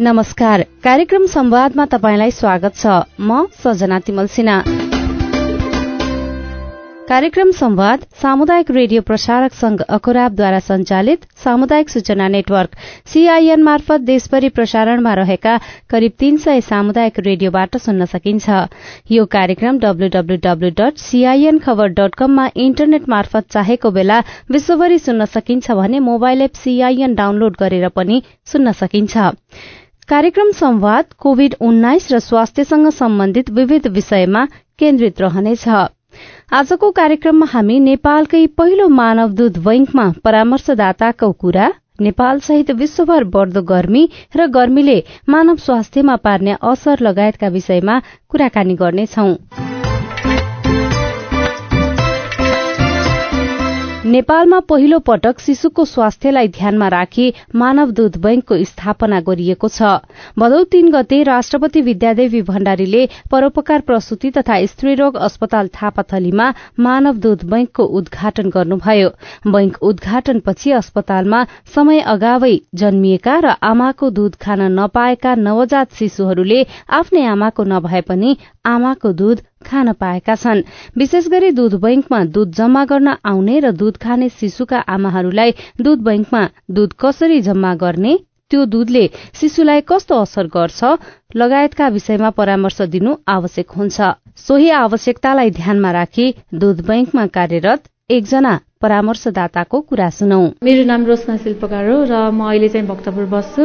[0.00, 2.86] नमस्कार। कार्यक्रम संवादमा तपाईँलाई स्वागत छ।
[3.20, 4.62] म सजना तिमल सिन्हा।
[7.08, 12.76] कार्यक्रम संवाद सामुदायिक रेडियो प्रसारक संघ अखुराबद्वारा संचालित सामुदायिक सूचना नेटवर्क
[13.12, 15.56] सीआईएन मार्फत देशभरि प्रसारणमा रहेका
[15.90, 18.48] करिब तीन सय सामुदायिक रेडियोबाट सुन्न सकिन्छ।
[19.10, 25.70] यो कार्यक्रम डब्लूडब्लूडब्लू डट सीआईएन खबर डट कममा इन्टरनेट मार्फत चाहेको बेला विश्वभरि सुन्न सकिन्छ
[25.72, 29.28] भने मोबाइल एप सीआईएन डाउनलोड गरेर पनि सुन्न सकिन्छ।
[30.10, 34.44] कार्यक्रम संवाद कोविड उन्नाइस र स्वास्थ्यसँग सम्बन्धित विविध विषयमा
[34.78, 35.68] केन्द्रित रहनेछ।
[36.52, 44.46] आजको कार्यक्रममा हामी नेपालकै पहिलो मानव बैंकमा परामर्शदाताको कुरा नेपाल सहित विश्वभर बढ़दो गर्मी र
[44.50, 49.34] गर्मीले मानव स्वास्थ्यमा पार्ने असर लगायतका विषयमा कुराकानी गर्नेछौं।
[54.10, 59.90] नेपालमा पहिलो पटक शिशुको स्वास्थ्यलाई ध्यानमा राखी मानव दूध बैंकको स्थापना गरिएको छ।
[60.38, 66.48] भदौ तीन गते राष्ट्रपति विद्यादेवी भण्डारीले परोपकार प्रसूति तथा स्त्रीरोग अस्पताल थापाथलीमा
[66.80, 69.10] मानव दूध बैंकको उद्घाटन गर्नुभयो।
[69.48, 71.44] बैंक उद्घाटनपछि अस्पतालमा
[71.74, 76.60] समय अगावै जन्मिएका र आमाको दूध खान नपाएका नवजात शिशुहरूले
[77.00, 80.62] आफ्नै आमाको नभए पनि आमाको दूध खान पाएका छन्।
[80.98, 85.50] विशेष गरी दूध बैंकमा दूध जम्मा गर्न आउने र दूध खाने शिशुका आमाहरूलाई
[85.84, 86.42] दूध बैंकमा
[86.76, 88.16] दूध कसरी जम्मा गर्ने
[88.50, 89.04] त्यो दूधले
[89.40, 90.80] शिशुलाई कस्तो असर गर्छ
[91.36, 93.98] लगायतका विषयमा परामर्श दिनु आवश्यक हुन्छ।
[94.46, 101.84] सोही आवश्यकतालाई ध्यानमा राखी दूध बैंकमा कार्यरत एकजना परामर्शदाताको कुरा सुनौ। मेरो नाम रोशना शिल्पकार
[101.90, 103.62] हो र म अहिले चाहिँ भक्तपुर बस्छु।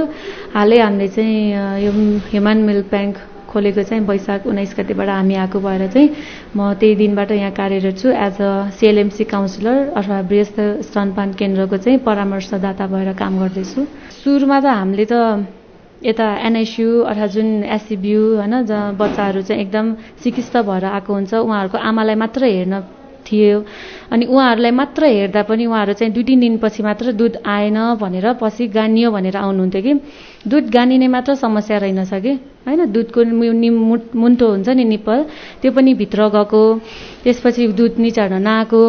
[0.54, 3.16] हालै हामीले चाहिँ ह्युमन मिल्क ब्याङ्क
[3.56, 6.10] खोलेको चाहिँ वैशाख उन्नाइस गतिबाट हामी आएको भएर चाहिँ
[6.56, 10.60] म त्यही दिनबाट यहाँ कार्यरत छु। एज अ सिएलएमसी काउन्सिलर अथवा वृहस्थ
[10.92, 13.82] स्तनपान केन्द्रको चाहिँ परामर्शदाता भएर काम गर्दैछु।
[14.24, 15.16] सुरुमा त हामीले त
[16.04, 19.86] यता एनएसयु अथवा जुन एसिबियु होइन जहाँ बच्चाहरू चाहिँ एकदम
[20.24, 22.76] सिकिस्त भएर आएको हुन्छ उहाँहरूको आमालाई मात्र हेर्न
[23.26, 23.58] थियो।
[24.14, 28.68] अनि उहाँहरूलाई मात्र हेर्दा पनि उहाँहरू चाहिँ दुई तिन दिनपछि मात्र दुध आएन भनेर पछि
[28.70, 29.94] गानियो भनेर आउनुहुन्थ्यो कि।
[30.46, 32.34] दुध गानिने मात्र समस्या रहेनछ कि।
[32.66, 33.24] होइन दुधको
[34.22, 35.20] मुन्टो हुन्छ नि निप्पल
[35.62, 36.62] त्यो पनि भित्र गएको।
[37.24, 38.82] त्यसपछि दुध निचार्न नआएको।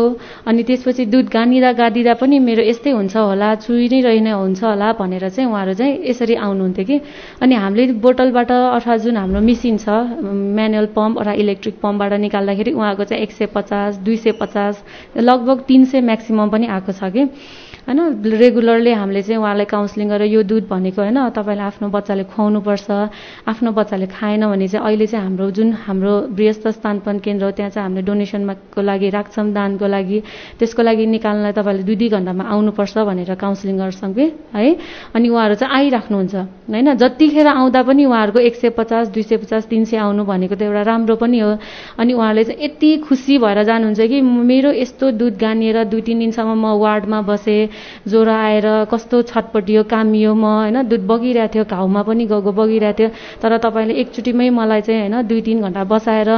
[0.49, 4.93] अनि त्यसपछि दुध गानिँदा गादिँदा पनि मेरो यस्तै हुन्छ होला चुइ नै रहेन हुन्छ होला
[5.01, 6.97] भनेर चाहिँ उहाँहरू चाहिँ यसरी आउनुहुन्थ्यो कि।
[7.43, 9.89] अनि हामीले बोतलबाट अथवा जुन हाम्रो मेसिन छ
[10.57, 14.85] म्यानुअल पम्प अथवा इलेक्ट्रिक पम्पबाट निकाल्दाखेरि उहाँको चाहिँ एक सय पचास दुई सय पचास
[15.21, 17.25] लगभग तिन सय म्याक्सिमम् पनि आएको छ कि।
[17.87, 22.91] होइन रेगुलरली हामीले चाहिँ उहाँलाई काउन्सिलिङ गरेर यो दुध भनेको होइन तपाईँले आफ्नो बच्चाले खुवाउनुपर्छ
[23.47, 27.71] आफ्नो बच्चाले खाएन भने चाहिँ अहिले चाहिँ हाम्रो जुन हाम्रो वृहस्थ स्तनपान केन्द्र हो त्यहाँ
[27.71, 30.19] चाहिँ हामीले डोनेसनको लागि राख्छौँ दानको लागि।
[30.59, 34.67] त्यसको लागि निकाल्नलाई तपाईँले दुई दुई घन्टामा आउनुपर्छ भनेर काउन्सिलिङ गर्छौँ कि है?
[35.15, 36.95] अनि उहाँहरू चाहिँ आइराख्नुहुन्छ होइन?
[36.99, 40.63] जतिखेर आउँदा पनि उहाँहरूको एक सय पचास दुई सय पचास तिन सय आउनु भनेको त
[40.67, 41.55] एउटा राम्रो पनि हो।
[42.03, 46.59] अनि उहाँहरूले चाहिँ यति खुसी भएर जानुहुन्छ कि मेरो यस्तो दुध गानिएर दुई तिन दिनसम्म
[46.59, 47.76] म वार्डमा बसेँ
[48.07, 53.09] ज्वरो आएर कस्तो छटपटियो कामियो म होइन दुध बगिरहेको थियो घाउमा पनि गएको बगिरहेको थियो
[53.43, 56.31] तर तपाईँले एकचोटिमै मलाई चाहिँ होइन दुई तिन घन्टा बसाएर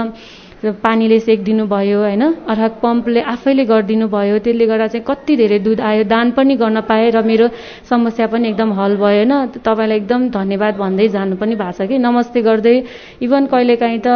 [0.58, 2.22] पानीले सेकिदिनु भयो होइन?
[2.50, 6.80] अर्थात् पम्पले आफैले गरिदिनु भयो त्यसले गर्दा चाहिँ कति धेरै दुध आयो दान पनि गर्न
[6.82, 7.46] पाएँ र मेरो
[7.86, 9.62] समस्या पनि एकदम हल भयो होइन?
[9.62, 11.98] तपाईँलाई एकदम धन्यवाद भन्दै जानु पनि भएको छ कि?
[11.98, 12.74] नमस्ते गर्दै
[13.22, 14.08] इभन कहिलेकाहीँ त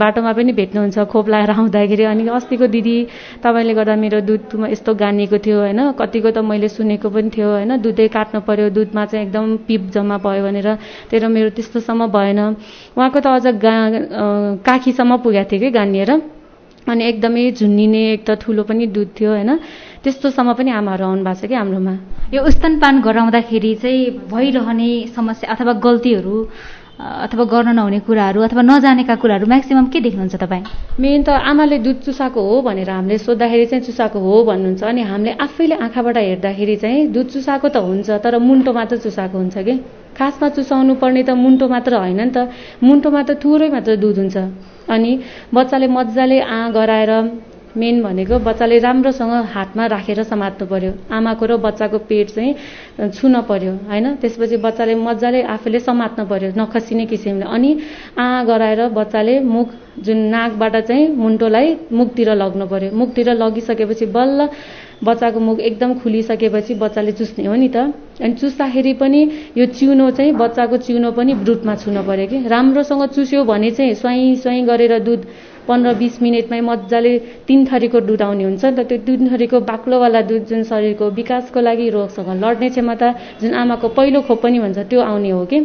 [0.00, 2.96] बाटोमा पनि भेट्नुहुन्छ खोप लाएर आउँदाखेरि। अनि अस्तिको दिदी
[3.44, 5.80] तपाईँले गर्दा मेरो दुध यस्तो गानिएको थियो होइन?
[6.00, 7.76] कतिको त मैले सुनेको पनि थियो होइन?
[7.76, 10.68] दुधै काट्नु पऱ्यो दुधमा चाहिँ एकदम पिप जम्मा भयो भनेर
[11.12, 12.40] तर मेरो त्यस्तोसम्म भएन।
[12.96, 13.74] उहाँको त अझ गा
[14.64, 15.88] काखीसम्म पुगेको थियो कि गानी?
[15.90, 16.10] तानिएर
[16.86, 19.50] अनि एकदमै झुन्निने एक त ठुलो पनि दुध थियो होइन?
[20.02, 21.94] त्यस्तोसम्म पनि आमाहरू आउनु भएको छ कि हाम्रोमा।
[22.34, 26.36] यो स्तनपान गराउँदाखेरि चाहिँ भइरहने समस्या अथवा गल्तीहरू
[27.00, 30.64] अथवा गर्न नहुने कुराहरू अथवा नजानेका कुराहरू म्याक्सिमम् के देख्नुहुन्छ तपाईँ?
[31.00, 35.32] मेन त आमाले दुध चुसाएको हो भनेर हामीले सोद्धाखेरि चाहिँ चुसाएको हो भन्नुहुन्छ। अनि हामीले
[35.46, 39.74] आफैले आँखाबाट हेर्दाखेरि चाहिँ दुध चुसाएको त हुन्छ तर मुन्टो मात्र चुसाएको हुन्छ कि?
[40.18, 42.38] खासमा चुसाउनु पर्ने त मुन्टो मात्र होइन नि त।
[42.82, 44.36] मुन्टोमा त थोरै मात्र दुध हुन्छ।
[44.88, 45.12] अनि
[45.54, 47.12] बच्चाले मजाले आँ गराएर
[47.76, 53.72] मेन भनेको बच्चाले राम्रोसँग हातमा राखेर समात्नु पर्यो। आमाको र बच्चाको पेट चाहिँ छुन पर्यो
[53.86, 54.06] होइन?
[54.18, 57.70] त्यसपछि बच्चाले मजाले आफूले समात्नु पर्यो नखसिने किसिमले। अनि
[58.18, 59.68] आँ गराएर बच्चाले मुख
[60.02, 64.48] जुन नाकबाट चाहिँ मुन्टोलाई मुखतिर लग्नु पर्यो। मुखतिर लगिसकेपछि बल्ल
[65.00, 67.76] बच्चाको मुख एकदम खुलिसकेपछि बच्चाले चुस्ने हो नि त।
[68.20, 69.20] अनि चुस्दाखेरि पनि
[69.56, 74.36] यो चिउनो चाहिँ बच्चाको चिउनो पनि ब्रुटमा छुन पऱ्यो कि। राम्रोसँग चुस्यो भने चाहिँ स्वाइँ
[74.42, 75.20] स्वाइँ गरेर दुध
[75.70, 77.12] पन्ध्र बिस मिनटमै मजाले
[77.48, 81.60] तिन थरीको दुध आउने हुन्छ नि त त्यो तिन थरीको बाक्लोवाला दुध जुन शरीरको विकासको
[81.60, 83.08] लागि रोगसँग लड्ने क्षमता
[83.42, 85.58] जुन आमाको पहिलो खोप पनि भन्छ त्यो आउने हो कि?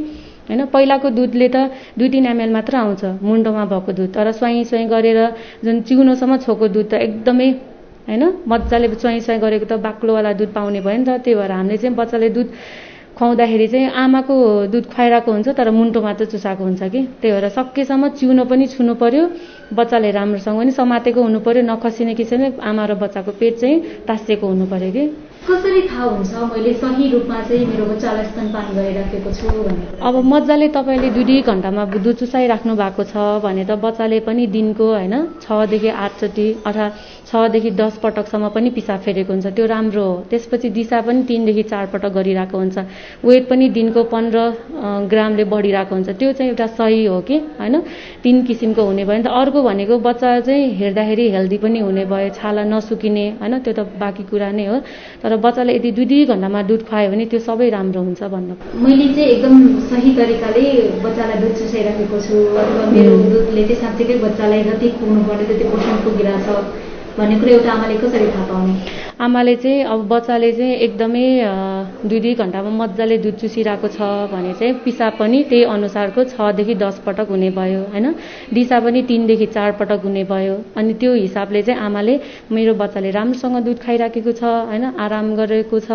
[0.48, 1.58] होइन पहिलाको दुधले त
[1.98, 5.20] दुई तिन एमएल मात्र आउँछ मुन्टोमा भएको दुध। तर स्वाइँ स्वाइँ गरेर
[5.66, 7.50] जुन चिउनोसम्म छोएको दुध त एकदमै
[8.08, 11.78] होइन मजाले स्वाइँ स्वाइँ गरेको त बाक्लोवाला दुध पाउने भयो नि त। त्यही भएर हामीले
[11.78, 12.48] चाहिँ बच्चाले दुध
[13.18, 14.36] खुवाउँदाखेरि चाहिँ आमाको
[14.68, 17.02] दुध खुवाइरहेको हुन्छ तर मुन्टो मात्र चुसाएको हुन्छ कि?
[17.22, 19.24] त्यही भएर सकेसम्म चिउनो पनि छुनु पऱ्यो
[19.74, 24.66] बच्चाले राम्रोसँग पनि समातेको हुनु पऱ्यो नखसिने किसिमले आमा र बच्चाको पेट चाहिँ तासिएको हुनु
[24.68, 25.04] पऱ्यो कि?
[25.48, 26.32] कसरी थाहा हुन्छ?
[26.52, 31.42] मैले सही रूपमा चाहिँ मेरो बच्चालाई स्तनपान गरिराखेको छु भन्ने अब मजाले तपाईँले दुई दुई
[31.42, 33.16] घन्टामा दुध चुसाइराख्नु भएको छ
[33.46, 35.16] भने त बच्चाले पनि दिनको होइन
[35.46, 36.88] छदेखि आठचोटि अथवा
[37.26, 41.86] छदेखि दस पटकसम्म पनि पिसाब फेरेको हुन्छ। त्यो राम्रो हो। त्यसपछि दिशा पनि तिनदेखि चार
[41.94, 42.78] पटक गरिरहेको हुन्छ।
[43.26, 44.40] वेट पनि दिनको पन्ध्र
[45.10, 47.38] ग्रामले बढिरहेको हुन्छ। त्यो चाहिँ एउटा सही हो कि?
[47.60, 47.76] होइन?
[48.24, 52.30] तिन किसिमको हुने भयो नि त अर्को भनेको बच्चा चाहिँ हेर्दाखेरि हेल्दी पनि हुने भयो
[52.38, 53.54] छाला नसुकिने होइन?
[53.66, 54.78] त्यो त बाँकी कुरा नै हो।
[55.26, 59.08] तर बच्चाले यदि दुई दुई घन्टामा दुध खुवायो भने त्यो सबै राम्रो हुन्छ भन्नु मैले
[59.16, 59.56] चाहिँ एकदम
[59.90, 60.64] सही तरिकाले
[61.06, 65.96] बच्चालाई दुध चुसाइराखेको छु। अथवा मेरो दुधले चाहिँ साँच्चीकै बच्चालाई जति पुग्नु पर्ने त्यति पोषण
[66.06, 66.48] पुगिरहेछ।
[67.18, 68.74] भन्ने कुरा एउटा आमाले कसरी थाहा पाउने?
[69.16, 71.28] आमाले चाहिँ अब बच्चाले चाहिँ एकदमै
[72.04, 74.00] दुई दुई घन्टामा मजाले दुध चुसिरहेको छ
[74.32, 78.06] भने चाहिँ पिसाब पनि त्यही अनुसारको छदेखि दस पटक हुने भयो होइन?
[78.54, 82.20] दिसा पनि तिनदेखि चार पटक हुने भयो। अनि त्यो हिसाबले चाहिँ आमाले
[82.52, 84.84] मेरो बच्चाले राम्रोसँग दुध खाइराखेको छ होइन?
[85.00, 85.92] आराम गरेको छ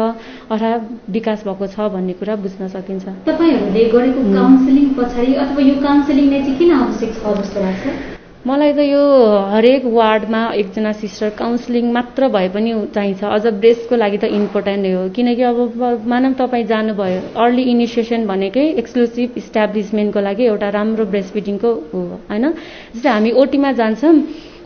[0.48, 6.30] अर्थात् विकास भएको छ भन्ने कुरा बुझ्न सकिन्छ। तपाईँहरूले गरेको काउन्सिलिङ पछाडि अथवा यो काउन्सिलिङ
[6.30, 8.18] चाहिँ किन आवश्यक छ जस्तो लाग्छ?
[8.46, 9.00] मलाई त यो
[9.48, 15.02] हरेक वार्डमा एकजना सिस्टर काउन्सिलिङ मात्र भए पनि चाहिन्छ। अझ ब्रेस्टको लागि त इम्पोर्टेन्ट हो।
[15.16, 21.74] किनकि अब मानव तपाईँ जानुभयो। अर्ली इनिसिएसन भनेकै एक्सक्लुसिभ इस्टाब्लिसमेन्टको लागि एउटा राम्रो ब्रेस्ट फिडिङको
[21.92, 22.00] हो
[22.30, 22.48] होइन?
[22.96, 24.14] जस्तै हामी ओटीमा जान्छौँ।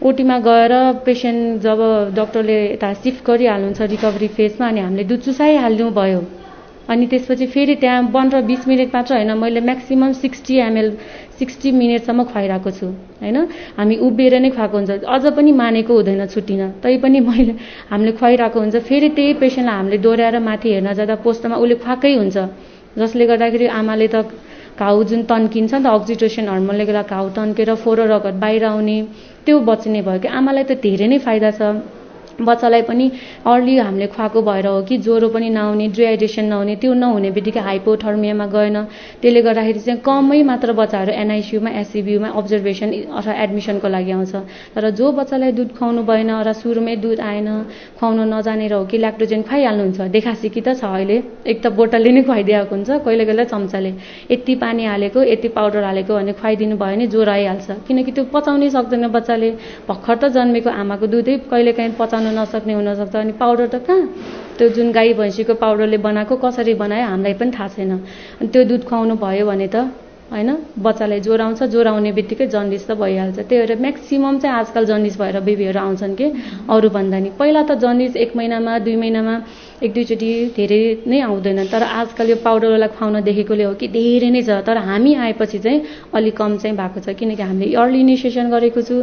[0.07, 0.73] ओटीमा गएर
[1.03, 1.85] पेसेन्ट जब
[2.15, 6.23] डक्टरले यता सिफ्ट गरिहाल्नुहुन्छ रिकभरी फेजमा अनि हामीले दुध चुसाइहाल्नु भयो।
[6.91, 10.91] अनि त्यसपछि फेरि त्यहाँ पन्ध्र बिस मिनट मात्र होइन मैले म्याक्सिमम् सिक्सटी एमएल
[11.39, 12.87] सिक्सटी मिनटसम्म खुवाइरहेको छु
[13.23, 13.37] होइन?
[13.77, 17.55] हामी उभिएर नै खुवाएको हुन्छ। अझ पनि मानेको हुँदैन छुट्टिन। तैपनि मैले
[17.91, 22.37] हामीले खुवाइरहेको हुन्छ। फेरि त्यही पेसेन्टलाई हामीले डोर्याएर माथि हेर्न जाँदा पोस्टमा उसले खुवाएकै हुन्छ।
[22.99, 24.17] जसले गर्दाखेरि आमाले त
[24.79, 28.97] घाउ जुन तन्किन्छ नि त अक्जिटोसन हर्मोनले गर्दा घाउ तन्केर फोहोर रगत बाहिर आउने
[29.47, 30.29] त्यो बच्ने भयो कि?
[30.29, 32.04] आमालाई त धेरै नै फाइदा छ।
[32.41, 33.11] बच्चालाई पनि
[33.47, 38.47] अर्ली हामीले खुवाएको भएर हो कि ज्वरो पनि नआउने डिहाइड्रेसन नहुने त्यो नहुने बित्तिकै हाइपोथर्मियामा
[38.55, 38.77] गएन।
[39.23, 44.35] त्यसले गर्दाखेरि चाहिँ कमै मात्र बच्चाहरू एनआइसियुमा एससिबियुमा अब्जर्भेसन अथवा एडमिसनको लागि आउँछ।
[44.75, 47.49] तर जो बच्चालाई दुध खुवाउनु भएन र सुरुमै दुध आएन
[47.99, 51.17] खुवाउनु नजानेर हो कि ल्याक्टोजेन खुवाइहाल्नुहुन्छ देखासिकी त छ अहिले।
[51.47, 53.91] एक त बोतलले नै खुवाइदिएको हुन्छ कहिले कहिले चम्चाले।
[54.35, 58.69] यति पानी हालेको यति पाउडर हालेको भने खुवाइदिनु भयो भने ज्वरो आइहाल्छ। किनकि त्यो पचाउनै
[58.71, 59.51] सक्दैन बच्चाले।
[59.89, 64.09] भर्खर त जन्मेको आमाको दुधै कहिलेकाहीँ पचाउनु बनाउन नसक्ने हुनसक्छ अनि पाउडर त कहाँ?
[64.57, 67.93] त्यो जुन गाई भैँसीको पाउडरले बनाएको कसरी बनायो हामीलाई पनि थाहा छैन।
[68.41, 69.77] अनि त्यो दुध खुवाउनु भयो भने त
[70.33, 70.51] होइन
[70.81, 75.15] बच्चालाई ज्वरो आउँछ ज्वरो आउने बित्तिकै जन्डिस त भइहाल्छ। त्यही भएर म्याक्सिमम् चाहिँ आजकल जन्डिस
[75.21, 76.27] भएर बेबीहरू आउँछन् कि?
[76.65, 79.35] अरूभन्दा नि। पहिला त जन्डिस एक महिनामा दुई महिनामा
[79.83, 84.43] एक दुईचोटि धेरै नै आउँदैन। तर आजकल यो पाउडरवाला खुवाउन देखेकोले हो कि धेरै नै
[84.43, 85.81] छ। तर हामी आएपछि चाहिँ
[86.15, 88.97] अलिक कम चाहिँ भएको छ। किनकि हामीले अर्ली इनिसिएसन गरेको छु।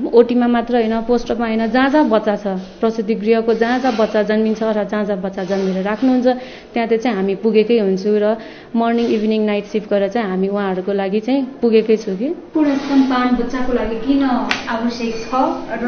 [0.00, 2.46] ओटीमा मात्र होइन पोस्टमा होइन जहाँ जहाँ बच्चा छ
[2.80, 6.26] प्रसुति गृहको जहाँ जहाँ बच्चा जन्मिन्छ र जहाँ जहाँ बच्चा जन्मेर राख्नुहुन्छ
[6.72, 8.36] त्यहाँ चाहिँ हामी पुगेकै हुन्छु र
[8.74, 13.36] मर्निङ इभिनिङ नाइट सिफ्ट गरेर चाहिँ हामी उहाँहरूको लागि चाहिँ पुगेकै छु कि। पूर्ण स्तनपान
[13.36, 15.32] बच्चाको लागि किन आवश्यक छ
[15.78, 15.84] र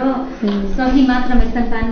[0.76, 1.86] सही मात्रामा स्तनपान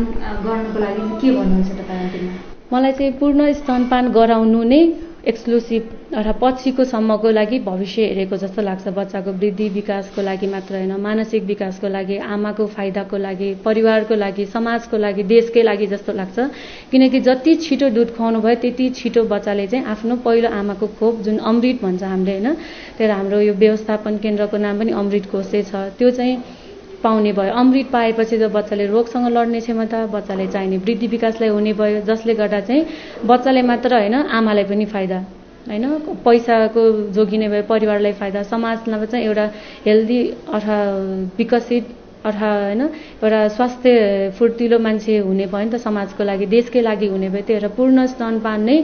[0.47, 4.81] गर्नको लागि के भन्नुहुन्छ तपाईँ मलाई चाहिँ पूर्ण स्तनपान गराउनु नै
[5.25, 10.93] एक्सक्लुसिभ अर्थात् पछिको सम्मको लागि भविष्य हेरेको जस्तो लाग्छ। बच्चाको वृद्धि विकासको लागि मात्र होइन
[11.01, 16.39] मानसिक विकासको लागि आमाको फाइदाको लागि परिवारको लागि समाजको लागि देशकै लागि जस्तो लाग्छ।
[16.91, 21.39] किनकि जति छिटो दुध खुवाउनु भयो त्यति छिटो बच्चाले चाहिँ आफ्नो पहिलो आमाको खोप जुन
[21.45, 22.55] अमृत भन्छ हामीले होइन
[22.97, 26.37] त्यही हाम्रो यो व्यवस्थापन केन्द्रको नाम पनि अमृत कोषै छ। त्यो चाहिँ
[27.05, 32.01] पाउने भयो। अमृत पाएपछि त बच्चाले रोगसँग लड्ने क्षमता बच्चाले चाहिने वृद्धि विकासलाई हुने भयो
[32.09, 32.83] जसले गर्दा चाहिँ
[33.29, 35.19] बच्चाले मात्र होइन आमालाई पनि फाइदा।
[35.69, 35.85] होइन?
[36.25, 36.81] पैसाको
[37.13, 39.47] जोगिने भयो परिवारलाई फाइदा। समाजलाई चाहिँ एउटा
[39.87, 40.19] हेल्दी
[40.49, 40.79] अथवा
[41.39, 41.85] विकसित
[42.25, 42.83] अथवा होइन?
[43.21, 43.91] एउटा स्वास्थ्य
[44.39, 48.07] फुर्तिलो मान्छे हुने भयो नि त समाजको लागि देशकै लागि हुने भयो। त्यही भएर पूर्ण
[48.13, 48.77] स्तनपान नै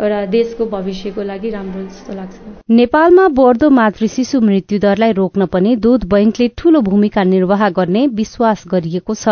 [0.00, 2.34] एउटा देशको भविष्यको लागि राम्रो जस्तो लाग्छ।
[2.70, 8.64] नेपालमा बढ्दो मातृ शिशु मृत्यु दरलाई रोक्न पनि दूध बैंकले ठूलो भूमिका निर्वाह गर्ने विश्वास
[8.68, 9.28] गरिएको छ।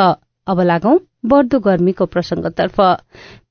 [0.47, 2.81] अब लागौं बढ्दो गर्मीको प्रसंगतर्फ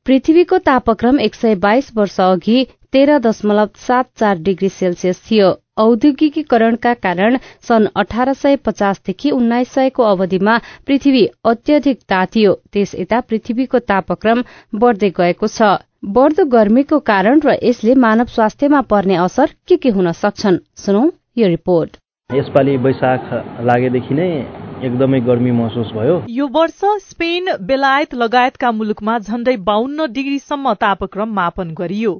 [0.05, 6.93] पृथ्वीको तापक्रम एक सय बाइस वर्ष अघि तेह्र दशमलव सात चार डिग्री सेल्सियस थियो। औद्योगिकीकरणका
[7.05, 10.57] कारण सन् अठार सय पचासदेखि उन्नाइस सयको अवधिमा
[10.87, 14.43] पृथ्वी अत्यधिक तातियो। त्यस यता पृथ्वीको तापक्रम
[14.75, 15.71] बढ़दै गएको छ।
[16.05, 20.57] बढ़दो गर्मीको कारण र यसले मानव स्वास्थ्यमा पर्ने असर के के हुन सक्छन्?
[20.75, 21.03] सुनौ
[21.37, 21.97] यो रिपोर्ट।
[22.29, 23.29] यसपालि वैशाख
[23.65, 24.29] लागेदेखि नै
[24.87, 31.73] एकदमै गर्मी महसुस भयो। यो वर्ष स्पेन बेलायत लगायतका मुलुकमा झण्डै बाहन्न डिग्रीसम्म तापक्रम मापन
[31.73, 32.13] गरियो।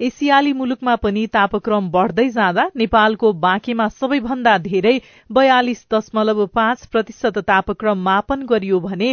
[0.00, 4.92] एसियाली मुलुकमा पनि तापक्रम बढ़दै जाँदा नेपालको बाँकेमा सबैभन्दा धेरै
[5.30, 9.08] बयालिस दशमलव पाँच प्रतिशत तापक्रम मापन गरियो भने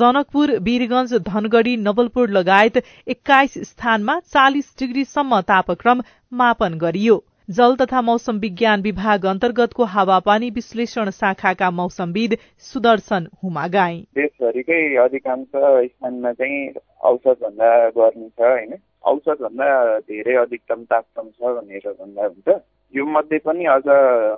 [0.00, 6.02] जनकपुर वीरगंज धनगढ़ी नवलपुर लगायत एक्काइस स्थानमा चालिस डिग्रीसम्म तापक्रम
[6.32, 7.16] मापन गरियो।
[7.48, 16.32] जल तथा मौसम विज्ञान विभाग अन्तर्गतको हावापानी विश्लेषण शाखाका मौसमविद सुदर्शन हुमागाई। देशभरिकै अधिकांश स्थानमा
[16.32, 18.72] चाहिँ औसत भन्दा गर्मी छ होइन?
[19.04, 22.48] औसत भन्दा धेरै अधिकतम तापक्रम छ भनेर भन्दा हुन्छ।
[22.94, 23.86] यो मध्ये पनि अझ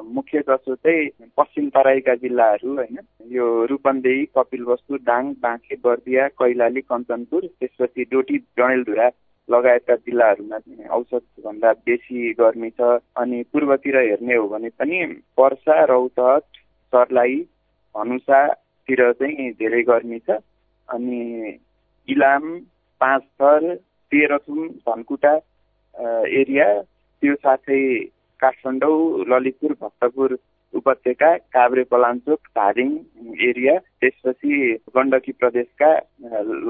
[0.05, 2.99] मुख्य जसो चाहिँ पश्चिम तराईका जिल्लाहरू होइन?
[3.33, 9.09] यो रूपन्देही कपिलवस्तु दाङ बाँके बर्दिया कैलाली कञ्चनपुर त्यसपछि डोटी डडेलधुरा
[9.49, 10.59] लगायतका जिल्लाहरूमा
[10.97, 15.05] औसतभन्दा बेसी गर्मी छ अनि पूर्वतिर हेर्ने हो भने पनि
[15.37, 16.63] पर्सा रौतहट
[16.93, 17.41] सर्लाही
[17.95, 20.39] धनुषातिर चाहिँ धेरै गर्मी छ
[20.89, 21.23] अनि
[22.09, 22.45] इलाम
[23.01, 23.75] पाँचथर
[24.13, 25.35] तेह्रथुम धनकुटा
[26.35, 26.69] एरिया
[27.23, 27.83] त्यो साथै
[28.41, 30.37] काठमाडौँ ललितपुर भक्तपुर
[30.75, 32.91] उपत्यका काभ्रे पलाञ्चोक धादिङ
[33.45, 34.57] एरिया त्यसपछि
[34.97, 35.93] गण्डकी प्रदेशका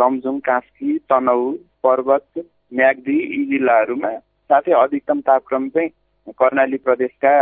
[0.01, 1.51] लमजुङ कास्की तनहु
[1.83, 4.11] पर्वत म्याग्दी यी जिल्लाहरूमा
[4.51, 5.91] साथै अधिकतम तापक्रम चाहिँ
[6.39, 7.33] कर्णाली प्रदेशका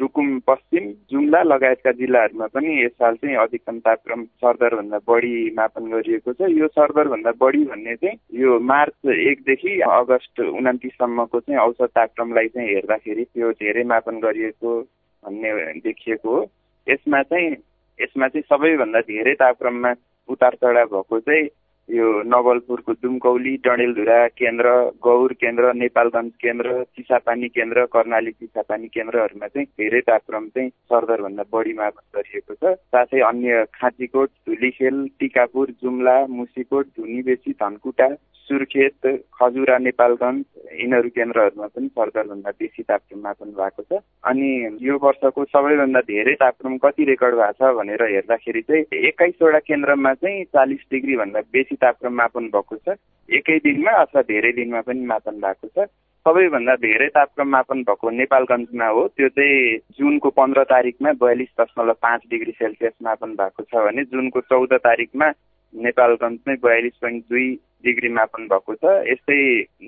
[0.00, 6.32] रुकुम पश्चिम जुम्ला लगायतका जिल्लाहरूमा पनि यस साल चाहिँ अधिकतम तापक्रम सरदरभन्दा बढी मापन गरिएको
[6.32, 12.68] छ। यो सरदरभन्दा बढी भन्ने चाहिँ यो मार्च एकदेखि अगस्त उन्तिससम्मको चाहिँ औसत तापक्रमलाई चाहिँ
[12.68, 14.80] हेर्दाखेरि त्यो धेरै मापन गरिएको
[15.22, 16.44] भन्ने देखिएको हो।
[16.86, 17.50] यसमा चाहिँ
[17.98, 19.94] यसमा चाहिँ सबैभन्दा धेरै तापक्रममा
[20.28, 21.48] उतार चढाव भएको चाहिँ
[21.90, 24.68] यो नवलपुरको दुमकौली डडेलधुरा केन्द्र
[25.02, 31.72] गौर केन्द्र नेपालगञ्ज केन्द्र चिसापानी केन्द्र कर्णाली चिसापानी केन्द्रहरूमा चाहिँ धेरै तापक्रम चाहिँ सरदरभन्दा बढी
[31.72, 38.08] मापन गरिएको छ। साथै अन्य खाँचीकोट धुलीखेल टिकापुर जुम्ला मुसीकोट धुनीबेसी धनकुटा
[38.48, 40.44] सुर्खेत खजुरा नेपालगञ्ज
[40.80, 46.76] यिनीहरू केन्द्रहरूमा पनि सरदरभन्दा बेसी तापक्रम मापन भएको छ। अनि यो वर्षको सबैभन्दा धेरै तापक्रम
[46.84, 52.48] कति रेकर्ड भएको छ भनेर हेर्दाखेरि चाहिँ एक्काइसवटा केन्द्रमा चाहिँ चालिस डिग्रीभन्दा बेसी तापक्रम मापन
[52.54, 52.96] भएको छ।
[53.28, 55.88] एकै दिनमा अथवा धेरै दिनमा पनि मापन भएको छ।
[56.26, 62.22] सबैभन्दा धेरै तापक्रम मापन भएको नेपालगञ्जमा हो त्यो चाहिँ जुनको पन्ध्र तारिकमा बयालिस दशमलव पाँच
[62.30, 65.28] डिग्री सेल्सियस मापन भएको छ भने जुनको चौध तारिकमा
[65.74, 67.46] नेपालगञ्जमै बयालिस पोइन्ट दुई
[67.84, 69.40] डिग्री मापन भएको छ। यस्तै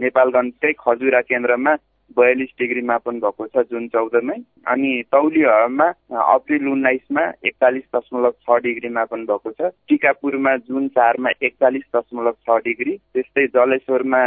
[0.02, 1.74] नेपालगञ्जकै खजुरा केन्द्रमा
[2.16, 5.86] बयालिस डिग्री मापन भएको छ जुन चौधमै। अनि तौली हावामा
[6.34, 12.60] अप्रिल उन्नाइसमा एकचालिस दशमलव छ डिग्री मापन भएको छ। टिकापुरमा जुन चारमा एकचालिस दशमलव छ
[12.64, 14.22] डिग्री। त्यस्तै जलेश्वरमा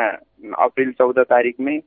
[0.66, 1.80] अप्रिल चौध तारिकमै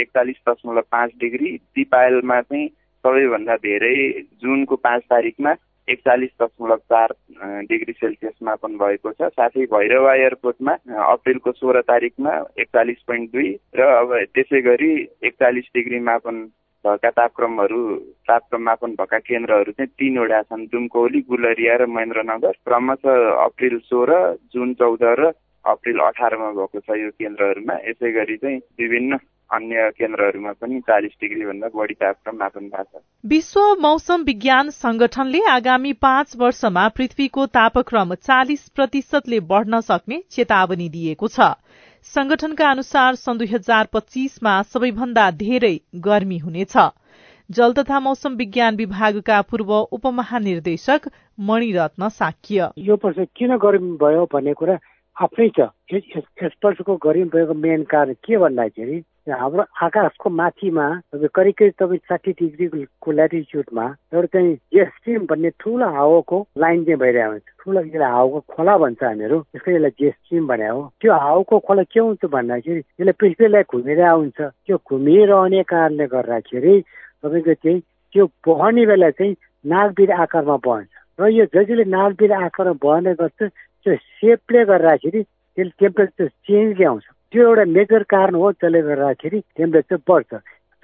[0.00, 2.68] एकचालिस दशमलव पाँच डिग्री। दिपायलमा चाहिँ
[3.04, 3.96] सबैभन्दा धेरै
[4.42, 5.52] जुनको पाँच तारिकमा
[5.88, 7.14] एकचालिस दशमलव चार
[7.70, 10.72] डिग्री सेल्सियस मापन भएको छ। साथै भैरवा एयरपोर्टमा
[11.06, 14.92] अप्रेलको सोह्र तारिकमा एकचालिस पोइन्ट दुई र अब त्यसै गरी
[15.24, 16.36] एकचालिस डिग्री मापन
[16.84, 17.80] भएका तापक्रमहरू
[18.28, 24.12] तापक्रम मापन भएका केन्द्रहरू चाहिँ तिनवटा छन्। दुमकौली गुलरिया र महेन्द्रनगर। क्रमशः अप्रिल सोह्र
[24.54, 25.32] जुन चौध र
[25.64, 29.18] अप्रिल अठारमा भएको छ यो केन्द्रहरूमा। यसै गरी चाहिँ विभिन्न
[29.50, 35.40] अन्य केन्द्रहरूमा पनि चालिस डिग्री भन्दा बढी तापक्रम मापन भएको छ। विश्व मौसम विज्ञान संगठनले
[35.50, 41.54] आगामी पाँच वर्षमा पृथ्वीको तापक्रम चालिस प्रतिशतले बढ़न सक्ने चेतावनी दिएको छ।
[42.06, 46.76] संगठनका अनुसार सन् दुई हजार पच्चीसमा सबैभन्दा धेरै गर्मी हुनेछ।
[47.50, 51.08] जल तथा मौसम विज्ञान विभागका पूर्व उपमहानिर्देशक
[51.40, 54.78] मणिरत्न साक्य। यो वर्ष किन गर्मी भयो भन्ने कुरा
[55.16, 61.54] आफ्नै छ। यस वर्षको गर्मी भएको मेन कारण के भन्दाखेरि हाम्रो आकाशको माथिमा तपाईँ करिब
[61.58, 67.42] करिब तपाईँ साठी डिग्रीको ल्याटिच्युडमा एउटा चाहिँ जेस्ट्रिम भन्ने ठुलो हावाको लाइन चाहिँ भइरहेको हुन्छ।
[67.58, 72.00] ठुलो यसलाई हावाको खोला भन्छ हामीहरू त्यसको यसलाई जेस्ट्रिम भने हो। त्यो हावाको खोला के
[72.00, 76.74] हुन्छ भन्दाखेरि यसले पृथ्वीलाई घुमिरहेको हुन्छ त्यो घुमिरहने कारणले गर्दाखेरि
[77.26, 77.80] तपाईँको चाहिँ
[78.14, 79.34] त्यो बहने बेला चाहिँ
[79.66, 86.28] नागबिर आकारमा बहन्छ। र यो जसले नागबिर आकारमा बहने गर्छ त्यो सेपले गर्दाखेरि त्यसले टेम्परेचर
[86.46, 90.34] चेन्ज ल्याउँछ। त्यो एउटा मेजर कारण हो जसले गर्दाखेरि टेम्परेचर बढ्छ।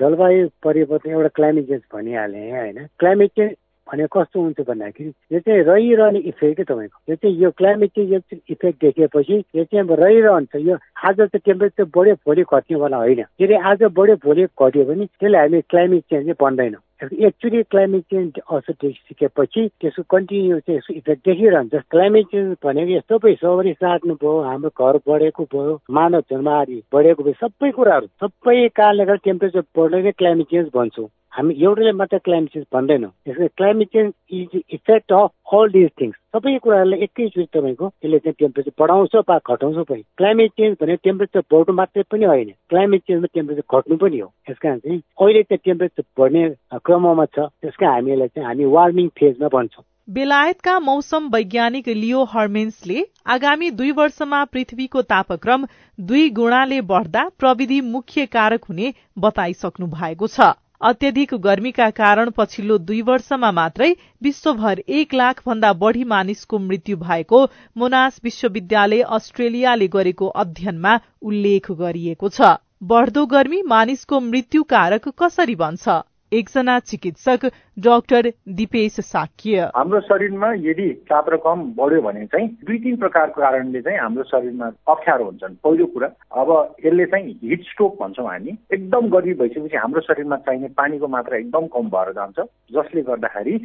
[0.01, 2.79] जलवायु परिवर्तन एउटा क्लाइमेट चेन्ज भनिहालेँ होइन?
[2.99, 3.55] क्लाइमेट चेन्ज
[3.87, 6.99] भनेको कस्तो हुन्छ भन्दाखेरि यो चाहिँ रहिरहने इफेक्ट तपाईँको?
[7.11, 11.85] यो चाहिँ यो क्लाइमेट चेन्ज इफेक्ट देखेपछि यो चाहिँ अब रहिरहन्छ। यो आज त टेम्परेचर
[11.95, 16.41] बढ्यो भोलि घट्नेवाला होइन। फेरि आज बढ्यो भोलि घट्यो भने त्यसले हामी क्लाइमेट चेन्ज चाहिँ
[16.41, 22.93] भन्दैनौँ। एक्चुली क्लाइमेट चेन्ज असर देखिसकेपछि त्यसको कन्टिन्यू चाहिँ यसको इफेक्ट देखिरहन्छ क्लाइमेट चेन्ज भनेको
[22.93, 28.07] यस्तो पो सबरी साट्नु भयो हाम्रो घर बढेको भयो मानव आदि बढेको भयो सबै कुराहरू
[28.21, 33.47] सबै कारणले गर्दा टेम्परेचर बढ्ने क्लाइमेट चेन्ज भन्छौँ हामी एउटाले मात्र क्लाइमेट चेन्ज भन्दैनौँ। यसको
[33.57, 38.73] climate change is effect of all this things सबै कुराहरूलाई एकैचोटि तपाईँको यसले चाहिँ टेम्परेचर
[38.81, 43.79] बढाउँछ वा घटाउँछ पनि। क्लाइमेट चेन्ज भने टेम्परेचर बढ्नु मात्रै पनि होइन। क्लाइमेट चेन्जमा टेम्परेचर
[43.79, 46.49] घट्नु पनि हो। त्यस कारण चाहिँ अहिले चाहिँ टेम्परेचर बढ्ने
[46.85, 53.05] क्रममा छ। त्यस कारण हामीलाई चाहिँ हामी वार्मिङ फेजमा भन्छौँ। बेलायतका मौसम वैज्ञानिक लियो हर्मेन्सले
[53.35, 55.67] आगामी दुई वर्षमा पृथ्वीको तापक्रम
[55.99, 63.01] दुई गुणाले बढ़दा प्रविधि मुख्य कारक हुने बताइसक्नु भएको छ। अत्यधिक गर्मीका कारण पछिल्लो दुई
[63.03, 63.91] वर्षमा मात्रै
[64.23, 67.43] विश्वभर एक लाख भन्दा बढ़ी मानिसको मृत्यु भएको
[67.77, 76.03] मोनास विश्वविद्यालय अस्ट्रेलियाले गरेको अध्ययनमा उल्लेख गरिएको छ। बढ़दो गर्मी मानिसको मृत्यु कारक कसरी बन्छ?
[76.33, 77.45] एकजना चिकित्सक
[77.79, 83.99] डाक्टर दिपेश साक्य। हाम्रो शरीरमा यदि तापक्रम बढ्यो भने चाहिँ दुई तिन प्रकारको कारणले चाहिँ
[83.99, 86.09] हाम्रो शरीरमा अप्ठ्यारो हुन्छन्। पहिलो कुरा
[86.41, 86.51] अब
[86.87, 91.67] यसले चाहिँ हिट स्ट्रोक भन्छौँ हामी। एकदम गर्मी भइसकेपछि हाम्रो शरीरमा चाहिने पानीको मात्रा एकदम
[91.77, 92.39] कम भएर जान्छ।
[92.73, 93.59] जसले गर्दाखेरि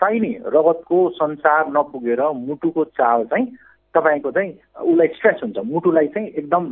[0.00, 3.46] चाहिने रगतको सञ्चार नपुगेर मुटुको चाल चाहिँ
[3.94, 4.50] तपाईँको चाहिँ
[4.82, 6.64] उसलाई स्ट्रेस हुन्छ मुटुलाई चाहिँ एकदम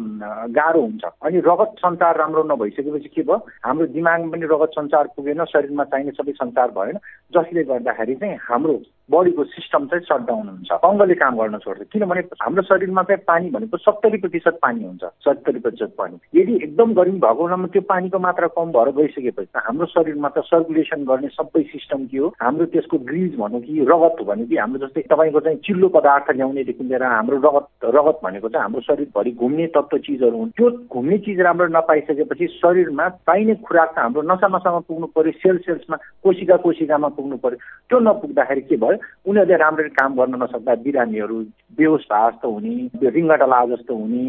[0.57, 5.45] गाह्रो हुन्छ। अनि रगत सञ्चार राम्रो नभइसकेपछि के भयो हाम्रो दिमागमा पनि रगत सञ्चार पुगेन
[5.45, 6.97] शरीरमा चाहिने सबै सञ्चार भएन।
[7.35, 8.75] जसले गर्दाखेरि चाहिँ हाम्रो
[9.11, 13.77] बडीको सिस्टम चाहिँ सटडाउन हुन्छ। अङ्गले काम गर्न छोड्छ। किनभने हाम्रो शरीरमा चाहिँ पानी भनेको
[13.77, 18.49] सत्तरी प्रतिशत पानी हुन्छ। सत्तरी प्रतिशत पानी। यदि एकदम गर्मी भएको बेलामा त्यो पानीको मात्रा
[18.57, 22.29] कम भएर गइसकेपछि हाम्रो शरीरमा त सर्कुलेसन गर्ने सबै सिस्टम के हो?
[22.43, 26.85] हाम्रो त्यसको ग्रिज भनौँ कि रगत भनौँ कि हाम्रो जस्तै तपाईँको चाहिँ चिल्लो पदार्थ ल्याउनेदेखि
[26.85, 31.41] लिएर हाम्रो रगत रगत भनेको चाहिँ हाम्रो शरीरभरि घुम्ने तत्त्व चिजहरू हुन्। त्यो घुम्ने चिज
[31.41, 37.09] राम्रो नपाइसकेपछि शरीरमा चाहिने खुराक त हाम्रो नसा नसामा पुग्नु पर्यो सेल सेल्समा कोशिका कोशिकामा
[37.17, 37.59] पुग्नु पर्यो
[37.91, 38.99] त्यो नपुग्दाखेरि के भयो?
[39.27, 41.39] उनीहरूले राम्ररी काम गर्न नसक्दा बिरामीहरू
[41.79, 44.25] बेहोस भए जस्तो हुने रिङ्गटा जस्तो हुने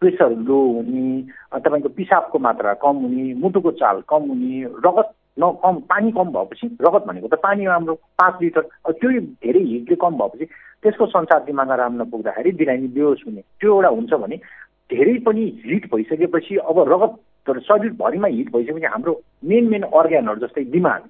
[0.00, 1.04] प्रेसर लो हुने
[1.58, 6.66] तपाईँको पिसाबको मात्रा कम हुने मुटुको चाल कम हुने रगत न कम पानी कम भएपछि
[6.82, 9.10] रगत भनेको त पानी हाम्रो पाँच लिटर त्यो
[9.40, 10.44] धेरै हिटले कम भएपछि
[10.84, 14.36] त्यसको संसार दिमागमा राम्रो नपुग्दाखेरि बिरामी बेहोस हुने। त्यो एउटा हुन्छ भने
[14.90, 21.02] धेरै पनि हिट भइसकेपछि अब रगत शरीरभरिमा हिट भइसकेपछि हाम्रो मेन मेन अर्ग्यानहरू जस्तै दिमाग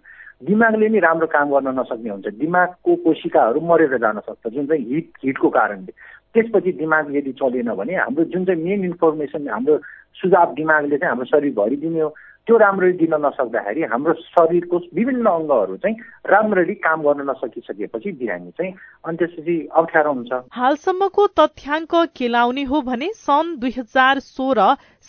[0.46, 5.08] दिमागले नै राम्रो काम गर्न नसक्ने हुन्छ। दिमागको कोशिकाहरू मरेर जान सक्छ जुन चाहिँ हिट
[5.24, 5.92] हिटको कारणले।
[6.34, 9.78] त्यसपछि दिमाग यदि चलेन भने हाम्रो जुन चाहिँ मेन इन्फर्मेसन हाम्रो
[10.20, 12.14] सुझाव दिमागले चाहिँ हाम्रो शरीरभरि दिने हो।
[12.46, 15.96] त्यो राम्ररी दिन नसक्दाखेरि हाम्रो शरीरको विभिन्न अङ्गहरू चाहिँ
[16.28, 18.72] राम्ररी काम गर्न नसकिसकेपछि बिरामी चाहिँ
[19.06, 24.60] अनि त्यसपछि अप्ठ्यारो हुन्छ। हालसम्मको तथ्याङ्क केलाउने हो भने सन् दुई हजार सोह्र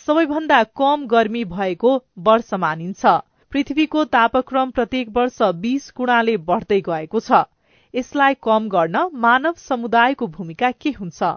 [0.06, 1.90] सबैभन्दा कम गर्मी भएको
[2.24, 3.04] वर्ष मानिन्छ।
[3.52, 7.42] पृथ्वीको तापक्रम प्रत्येक वर्ष बीस गुणाले बढ़दै गएको छ।
[7.94, 11.30] यसलाई कम गर्न मानव समुदायको भूमिका के हुन्छ?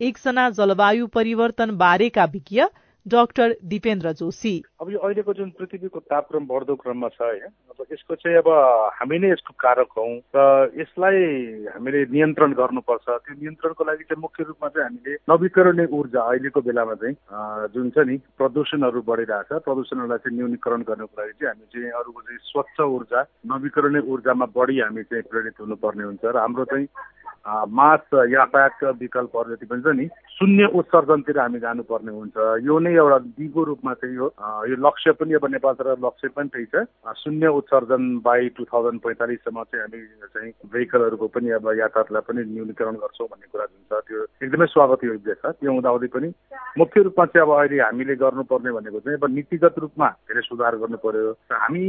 [0.00, 2.64] एकजना जलवायु परिवर्तन बारेका विज्ञ
[3.06, 8.14] डाक्टर दिपेन्द्र जोशी। अब यो अहिलेको जुन पृथ्वीको तापक्रम बढ्दो क्रममा छ होइन अब यसको
[8.14, 8.48] चाहिँ अब
[8.94, 11.18] हामी नै यसको कारक हौ र यसलाई
[11.74, 16.94] हामीले नियन्त्रण गर्नुपर्छ। त्यो नियन्त्रणको लागि चाहिँ मुख्य रूपमा चाहिँ हामीले नवीकरणीय ऊर्जा अहिलेको बेलामा
[17.02, 17.14] चाहिँ
[17.74, 22.38] जुन छ नि प्रदूषणहरू बढिरहेछ। प्रदूषणहरूलाई चाहिँ न्यूनीकरण गर्नको लागि चाहिँ हामी चाहिँ अरूको चाहिँ
[22.50, 26.86] स्वच्छ ऊर्जा नवीकरणीय ऊर्जामा बढी हामी चाहिँ प्रेरित हुनुपर्ने हुन्छ। र हाम्रो चाहिँ
[27.42, 30.06] मास यातायातका विकल्पहरू जति पनि छ नि
[30.42, 34.26] शून्य उत्सर्जनतिर हामी जानुपर्ने हुन्छ। यो नै एउटा दिगो रूपमा चाहिँ यो
[34.66, 36.82] यो लक्ष्य पनि अब नेपाल सरकार लक्ष्य पनि त्यही छ।
[37.22, 40.00] शून्य उत्सर्जन बाई टु थाउजन्ड पैँतालिससम्म चाहिँ हामी
[40.34, 45.04] चाहिँ भेहिकलहरूको पनि अब यातायातलाई पनि न्यूनीकरण गर्छौँ भन्ने कुरा जुन छ त्यो एकदमै स्वागत
[45.04, 46.28] योग्य छ त्यो हुँदाहुँदै पनि
[46.82, 50.98] मुख्य रूपमा चाहिँ अब अहिले हामीले गर्नुपर्ने भनेको चाहिँ अब नीतिगत रूपमा धेरै सुधार गर्नु
[51.06, 51.84] पर्यो। हामी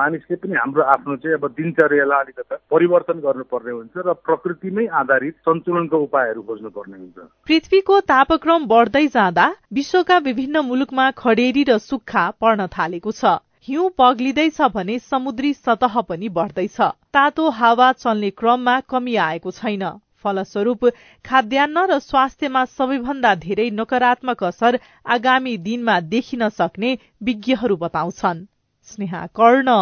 [0.00, 5.96] मानिसले पनि हाम्रो आफ्नो चाहिँ अब दिनचर्यालाई अलिकति परिवर्तन गर्नुपर्ने हुन्छ र प्रकृतिमै आधारित सन्तुलनको
[6.08, 13.12] उपायहरू खोज्नुपर्ने हुन्छ। पृथ्वीको तापक्रम बढ्दै जाँदा विश्वका विभिन्न मुलुकमा खडेरी र सुक्खा पर्न थालेको
[13.12, 16.80] छ। हिउँ पग्लिँदैछ भने समुद्री सतह पनि बढ्दैछ।
[17.12, 19.84] तातो हावा चल्ने क्रममा कमी आएको छैन।
[20.24, 20.84] फलस्वरूप
[21.24, 28.44] खाद्यान्न र स्वास्थ्यमा सबैभन्दा धेरै नकारात्मक असर आगामी दिनमा देखिन सक्ने विज्ञहरू बताउँछन्।
[28.88, 29.76] स्नेहा कर्ण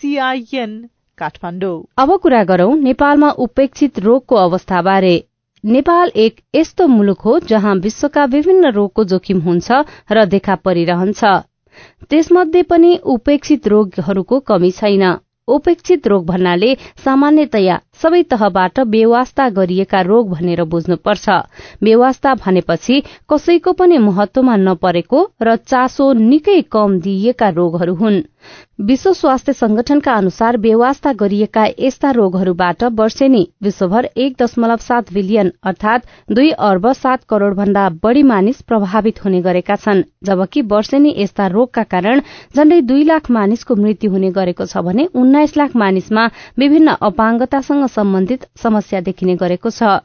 [0.00, 0.72] सीआईएन
[1.18, 5.16] काठमाडौँ। अब कुरा गरौं नेपालमा उपेक्षित रोगको अवस्थाबारे।
[5.64, 11.24] नेपाल एक यस्तो मुलुक हो जहाँ विश्वका विभिन्न रोगको जोखिम हुन्छ र देखा परिरहन्छ।
[12.10, 15.04] त्यसमध्ये पनि उपेक्षित रोगहरूको कमी छैन।
[15.48, 21.28] उपेक्षित रोग भन्नाले सामान्यतया सबै तहबाट बेवास्ता गरिएका रोग भनेर बुझ्नुपर्छ।
[21.82, 28.22] बेवास्ता भनेपछि कसैको पनि महत्वमा नपरेको र चासो निकै कम दिइएका रोगहरू हुन्।
[28.80, 36.02] विश्व स्वास्थ्य संगठनका अनुसार बेवास्ता गरिएका यस्ता रोगहरूबाट वर्षेनी विश्वभर एक दशमलव सात बिलियन अर्थात
[36.30, 41.82] दुई अर्ब सात करोड़ भन्दा बढ़ी मानिस प्रभावित हुने गरेका छन् जबकि वर्षेनी यस्ता रोगका
[41.94, 42.20] कारण
[42.56, 46.26] झण्डै दुई लाख मानिसको मृत्यु हुने गरेको छ भने उन्नाइस लाख मानिसमा
[46.58, 49.98] विभिन्न अपाङ्गतासँग सम्बन्धित समस्या देखिने गरेको छ।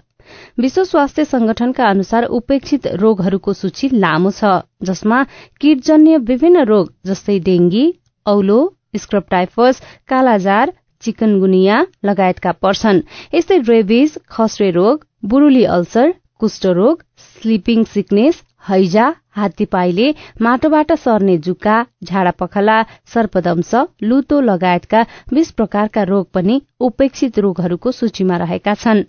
[0.59, 4.51] विश्व स्वास्थ्य संगठनका अनुसार उपेक्षित रोगहरूको सूची लामो छ
[4.89, 5.23] जसमा
[5.61, 7.85] कीटजन्य विभिन्न रोग जस्तै डेंगी
[8.25, 8.59] औलो
[8.95, 13.01] स्क्रब टाइफस कालाजार चिकनगुनिया लगायतका पर्छन्।
[13.33, 22.31] यस्तै रेबिज खस्रे रोग बुरुली अल्सर कुष्ठरोग स्लिपिङ सिकनेस हैजा हात्तीपाइले माटोबाट सर्ने जुका झाडा
[22.39, 22.81] पखला
[23.13, 29.03] सर्पदंश लुतो लगायतका बीस प्रकारका रोग पनि उपेक्षित रोगहरूको सूचीमा रहेका छन्।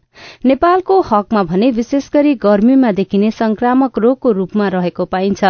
[0.44, 5.44] नेपालको हकमा भने विशेष गरी गर्मीमा देखिने संक्रामक रोगको रूपमा रहेको पाइन्छ।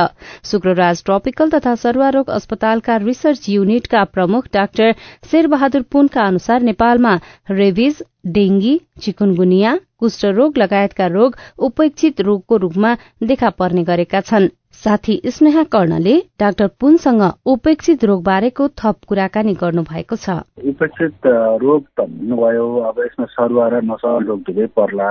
[0.50, 4.92] शुक्रराज ट्रपिकल तथा सर्वारोग अस्पतालका रिसर्च युनिटका प्रमुख डाक्टर
[5.30, 7.14] शेरबहादुर पुनका अनुसार नेपालमा
[7.50, 11.36] रेबिज डेंगी चिकुनगुनिया कुष्ठरोग लगायतका रोग
[11.66, 18.66] उपेक्षित रोगको रूपमा देखा पर्ने गरेका छन्। साथी स्नेहा कर्णले डाक्टर पुनसँग उपेक्षित रोग बारेको
[18.74, 21.26] थप कुराकानी गर्नु भएको छ। उपेक्षित
[21.62, 25.10] रोग त भन्नुभयो अब यसमा सरुवा र नसन रोग धेरै पर्ला।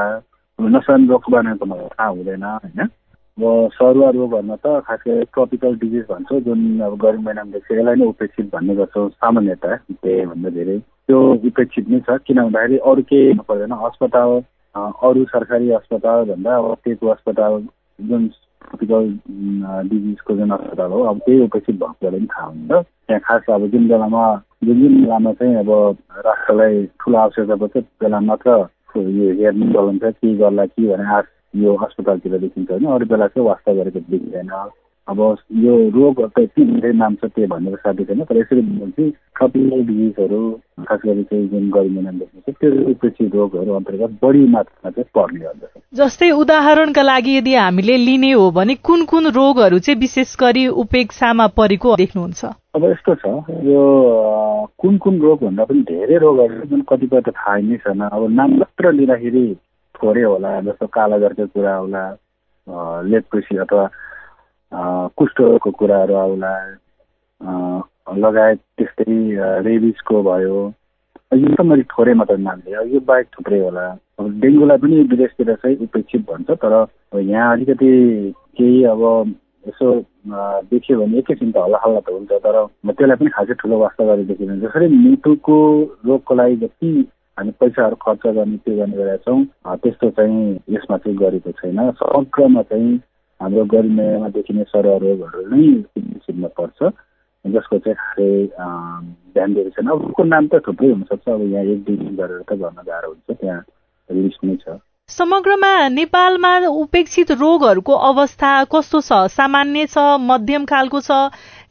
[0.60, 2.80] नसन रोग भनेको मलाई थाहा हुँदैन होइन?
[3.38, 7.96] अब सरुवा रोगहरूमा त खास गरी ट्रपिकल डिजिज भन्छौँ जुन अब गर्मी महिनामा देख्छ। यसलाई
[7.96, 9.76] नै उपेक्षित भन्ने गर्छौँ सामान्यतः
[10.30, 10.78] भन्दा धेरै।
[11.08, 11.18] त्यो
[11.50, 14.30] उपेक्षित नै छ। किन भन्दाखेरि अरू केही पर्दैन। अस्पताल
[14.76, 17.62] अरू सरकारी अस्पताल भन्दा अब त्यहीको अस्पताल
[18.10, 19.10] जुन ट्रपिकल
[19.90, 22.72] डिजिजको जुन अस्पताल हो अब त्यही उपेक्षित भएकोले पनि थाहा हुन्छ।
[23.08, 24.24] त्यहाँ खास अब जुन बेलामा
[24.64, 25.70] जुन जुन बेलामा चाहिँ अब
[26.26, 28.50] राष्ट्रलाई ठुलो आवश्यकता पर्छ बेला मात्र
[28.98, 31.26] यो हेर्नु चलन के गर्ला कि भने आश
[31.64, 34.50] यो अस्पतालतिर देखिन्छ होइन। अरू बेला चाहिँ वास्ता गरेको देखिँदैन।
[35.08, 35.20] अब
[35.64, 40.40] यो रोगहरूको यति धेरै नाम छ त्यो भन्नेको साथी छैन तर यसरी चाहिँ ट्रपिकल डिजिजहरू
[40.88, 46.00] खास गरी चाहिँ जुन गर्मी नाम त्यो उपेक्षित रोगहरू अन्तर्गत बढी मात्रामा चाहिँ पर्ने गर्दछ।
[46.00, 51.48] जस्तै उदाहरणका लागि यदि हामीले लिने हो भने कुन कुन रोगहरू चाहिँ विशेष गरी उपेक्षामा
[51.60, 52.46] परेको देख्नुहुन्छ?
[52.76, 53.26] अब यस्तो छ
[53.68, 53.84] यो
[54.80, 58.56] कुन कुन रोग भन्दा पनि धेरै रोगहरू जुन कतिपय त थाहै नै छैन। अब नाम
[58.64, 59.46] मात्र लिँदाखेरि
[60.00, 62.04] थोरै होला जस्तो कालाजरको कुरा होला
[63.12, 63.86] लेप्रेसी अथवा
[65.18, 66.54] कुष्ठको कुराहरू आउला
[68.24, 69.18] लगायत त्यस्तै
[69.66, 70.62] रेबिसको भयो।
[71.34, 73.86] यो त मैले थोरै मात्र नाम यो बाहेक थुप्रै होला।
[74.20, 76.74] अब डेङ्गुलाई पनि विदेशतिर चाहिँ उपेक्षित भन्छ तर
[77.20, 77.90] यहाँ अलिकति
[78.58, 79.02] केही अब
[79.68, 79.88] यसो
[80.70, 84.26] देखियो भने एकैछिन त हल्ला हल्ला त हुन्छ तर त्यसलाई पनि खासै ठुलो वास्ता गरेर
[84.26, 85.58] देखिँदैन। जसरी मृत्युको
[86.06, 86.90] रोगको लागि जति
[87.38, 89.42] हामी पैसाहरू खर्च गर्ने त्यो गर्ने गरेका छौँ
[89.82, 92.92] त्यस्तो चाहिँ यसमा चाहिँ गरेको छैन। समग्रमा चाहिँ
[93.44, 95.64] हाम्रो गरिमायामा देखिने सरुवा रोगहरू नै
[96.24, 96.80] सिक्न पर्छ।
[97.46, 98.30] जसको चाहिँ खासै
[99.36, 102.42] ध्यान दिएको छैन। अब उसको नाम त थुप्रै हुनसक्छ। अब यहाँ एक दुई दिन गरेर
[102.48, 103.60] त गर्न गाह्रो हुन्छ। त्यहाँ
[104.10, 104.80] लिस्ट नै छ।
[105.10, 109.12] समग्रमा नेपालमा उपेक्षित रोगहरूको अवस्था कस्तो छ?
[109.36, 111.12] सामान्य छ मध्यम खालको छ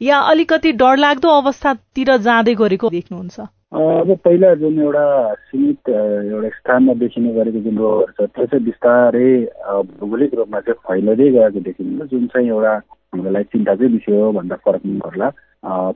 [0.01, 3.37] या अलिकति डरलाग्दो अवस्थातिर जाँदै गरेको देख्नुहुन्छ?
[3.73, 9.29] अब पहिला जुन एउटा सीमित एउटा स्थानमा देखिने गरेको जुन रोगहरू छ त्यो चाहिँ बिस्तारै
[9.97, 14.55] भौगोलिक रूपमा चाहिँ फैलिँदै गएको देखिन्छ जुन चाहिँ एउटा हाम्रो लागि चिन्ताकै विषय हो भन्दा
[14.65, 15.29] फरक पर्ला।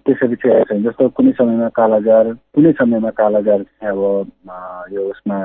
[0.01, 4.01] त्यसपछि चाहिँ जस्तो कुनै समयमा कालाजार कुनै समयमा कालाजार चाहिँ अब
[4.97, 5.37] यो उसमा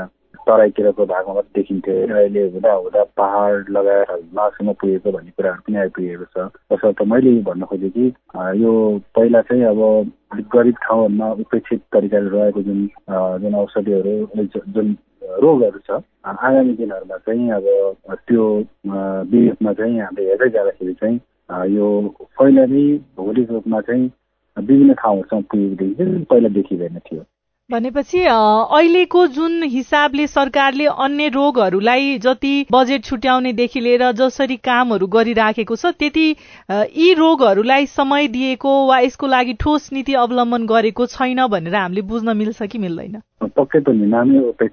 [0.47, 6.27] तराईतिरको भागमा मात्रै देखिन्थ्यो। अहिले हुँदा हुँदा पहाड लगाएर मासुमा पुगेको भन्ने कुराहरू पनि आइपुगेको
[6.35, 8.07] छ। तसर्थ मैले भन्न खोजेँ कि
[8.63, 8.73] यो
[9.17, 9.81] पहिला चाहिँ अब
[10.55, 12.81] गरिब ठाउँहरूमा उपेक्षित तरिकाले रहेको जुन
[13.43, 14.97] जुन औषधिहरू जुन
[15.43, 17.67] रोगहरू छ आगामी दिनहरूमा चाहिँ अब
[18.29, 18.45] त्यो
[19.33, 21.19] विवेकमा चाहिँ हामीले हेर्दै जाँदाखेरि चाहिँ
[21.75, 21.87] यो
[22.39, 22.65] पहिला
[23.17, 24.11] भौगोलिक रूपमा चाहिँ
[24.57, 27.25] विभिन्न ठाउँहरूसम्म पुगेको देखिन्छ पहिला देखिँदैन थियो।
[27.71, 35.93] भनेपछि अहिलेको जुन हिसाबले सरकारले अन्य रोगहरूलाई जति बजेट छुट्याउनेदेखि लिएर जसरी कामहरू गरिराखेको छ
[35.99, 36.27] त्यति
[36.71, 42.37] यी रोगहरूलाई समय दिएको वा यसको लागि ठोस नीति अवलम्बन गरेको छैन भनेर हामीले बुझ्न
[42.37, 43.21] मिल्छ कि मिल्दैन?
[43.57, 44.69] पक्कै पनि नामै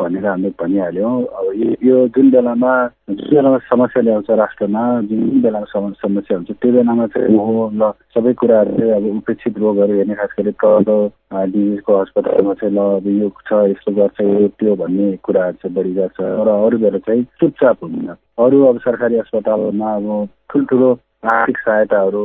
[0.00, 1.46] भनेर हामीले भनिहाल्यौँ। अब
[1.86, 2.72] यो जुन बेलामा
[3.10, 7.90] जुन बेलामा समस्या ल्याउँछ राष्ट्रमा जुन जुन बेलामा समस्या हुन्छ त्यो बेलामा चाहिँ हो ल
[8.14, 10.96] सबै कुराहरू अब उपेक्षित रोगहरू हेर्ने खास गरी प्रदो
[11.30, 15.92] डिजिजको अस्पतालमा चाहिँ ल अब यो छ यस्तो गर्छ यो त्यो भन्ने कुराहरू चाहिँ बढी
[15.94, 20.90] गर्छ र अरू बेला चाहिँ चुपचाप हुँदैन। अरू अब सरकारी अस्पतालमा अब ठुल्ठुलो
[21.32, 22.24] आर्थिक सहायताहरू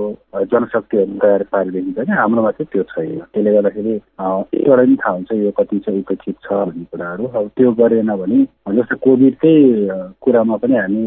[0.51, 5.31] जनशक्तिहरू तयार पारेर देखिन्छ नि हाम्रोमा चाहिँ त्यो छैन। त्यसले गर्दाखेरि एकबाट पनि थाहा हुन्छ
[5.31, 8.39] यो कति चाहिँ उपेक्षित छ भन्ने कुराहरू। अब त्यो गरेन भने
[8.75, 9.55] जस्तो कोभिडकै
[10.21, 11.03] कुरामा पनि हामी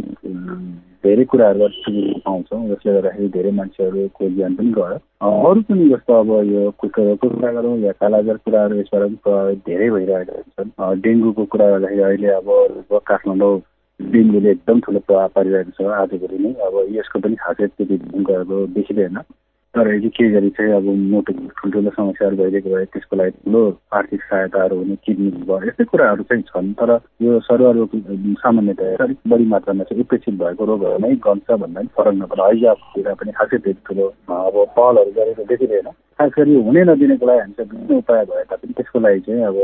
[1.05, 4.97] धेरै कुराहरूबाट सुविधा पाउँछौँ। जसले गर्दाखेरि धेरै मान्छेहरूको ज्यान पनि गयो।
[5.49, 10.41] अरू पनि जस्तो अब यो कुकुरहरूको कुरा गरौँ या कालाजार कुराहरू यसबाट पनि धेरै भइरहेका
[10.55, 12.49] छन् डेङ्गुको कुरा गर्दाखेरि अहिले अब
[13.11, 13.55] काठमाडौँ
[14.01, 17.97] डेङ्गुले एकदम ठुलो प्रभाव पारिरहेको छ आजभोलि नै। अब यसको पनि खासै त्यति
[18.31, 19.19] गएको देखिँदैन।
[19.75, 23.61] तर केही गरी चाहिँ अब मोटो ठुल्ठुलो समस्याहरू भइरहेको भए त्यसको लागि ठुलो
[23.99, 26.91] आर्थिक सहायताहरू हुने किडनी भयो यस्तै कुराहरू चाहिँ छन्। तर
[27.25, 27.95] यो सरुवा रोग
[28.43, 33.15] सामान्यतया अलिक बढी मात्रामा चाहिँ उपेक्षित भएको रोगहरू नै गन्छ भन्दा पनि फरक नपर्छ हैजातिर
[33.23, 35.89] पनि खासै त्यति ठुलो अब पहलहरू गरेको देखिँदैन।
[36.21, 39.57] खास गरी हुनै नदिनेको लागि हामीसँग विभिन्न उपाय भए तापनि त्यसको लागि चाहिँ अब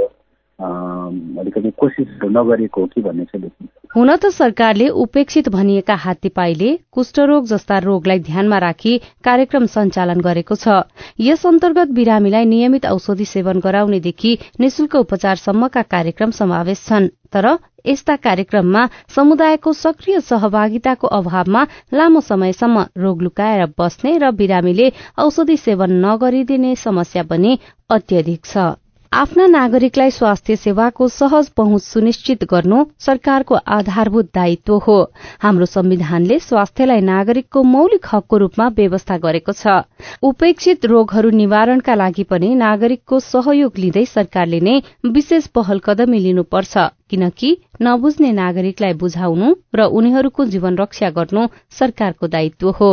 [0.58, 3.50] अलिकति कोसिस नगरेको हो कि भन्ने चाहिँ
[3.96, 10.82] हुन त सरकारले उपेक्षित भनिएका हात्तीपाईले कुष्ठरोग जस्ता रोगलाई ध्यानमा राखी कार्यक्रम सञ्चालन गरेको छ।
[11.20, 17.46] यस अन्तर्गत बिरामीलाई नियमित औषधि सेवन गराउनेदेखि निशुल्क उपचारसम्मका कार्यक्रम समावेश छन्। तर
[17.86, 18.82] यस्ता कार्यक्रममा
[19.14, 21.62] समुदायको सक्रिय सहभागिताको अभावमा
[21.94, 27.58] लामो समयसम्म रोग लुकाएर बस्ने र बिरामीले औषधि सेवन नगरिदिने समस्या पनि
[27.90, 28.68] अत्यधिक छ।
[29.12, 34.96] आफ्ना नागरिकलाई स्वास्थ्य सेवाको सहज पहुँच सुनिश्चित गर्नु सरकारको आधारभूत दायित्व हो।
[35.42, 39.80] हाम्रो संविधानले स्वास्थ्यलाई नागरिकको मौलिक हकको रूपमा व्यवस्था गरेको छ।
[40.22, 47.56] उपेक्षित रोगहरू निवारणका लागि पनि नागरिकको सहयोग लिँदै सरकारले नै विशेष पहल कदमी लिनुपर्छ किनकि
[47.82, 52.92] नबुझ्ने नागरिकलाई बुझाउनु र उनीहरूको जीवन रक्षा गर्नु सरकारको दायित्व हो।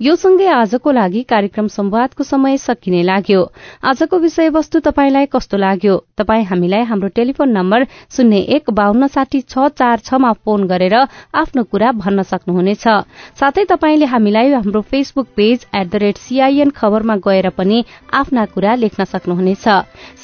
[0.00, 3.40] यो सँगै आजको लागि कार्यक्रम संवादको समय सकिने लाग्यो।
[3.84, 5.96] आजको विषयवस्तु तपाईँलाई कस्तो लाग्यो?
[6.16, 7.84] तपाई हामीलाई हाम्रो टेलिफोन नम्बर
[8.16, 10.94] शून्य एक बान्न साठी छ चार छमा फोन गरेर
[11.34, 12.84] आफ्नो कुरा भन्न सक्नुहुनेछ।
[13.40, 18.74] साथै तपाईँले हामीलाई हाम्रो Facebook page at the rate CIN खबरमा गएर पनि आफ्ना कुरा
[18.74, 19.68] लेख्न सक्नुहुनेछ।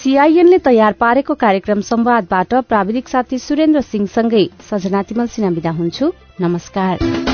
[0.00, 7.25] सीआईएनले तयार पारेको कार्यक्रम संवादबाट प्राविधिक साथी सुरेन्द्र सिंहसँगै सजना तिमल सिना विदा हुन्छु। नमस्कार।